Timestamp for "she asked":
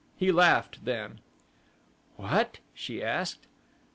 2.73-3.45